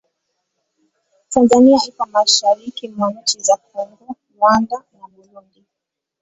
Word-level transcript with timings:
Tanzania 1.29 1.79
ipo 1.87 2.05
mashariki 2.05 2.87
mwa 2.89 3.11
nchi 3.13 3.39
za 3.39 3.57
Kongo, 3.57 4.15
Rwanda 4.37 4.83
na 4.99 5.07
Burundi. 5.07 5.65